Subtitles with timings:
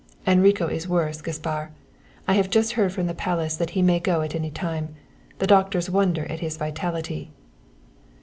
[0.25, 1.69] "Enrico is worse, Gaspar;
[2.27, 4.95] I have just heard from the Palace that he may go at any time.
[5.37, 7.29] The doctors wonder at his vitality."